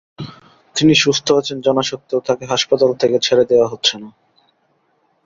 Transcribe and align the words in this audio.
তিনি 0.75 0.93
সুস্থ 0.95 1.27
আছেন 1.31 1.57
জানা 1.61 1.81
সত্ত্বেও 1.81 2.25
তাঁকে 2.27 2.45
হাসপাতাল 2.45 2.91
থেকে 2.93 3.17
ছেড়ে 3.19 3.43
দেওয়া 3.45 3.67
হচ্ছে 3.67 3.95
না। 3.97 4.09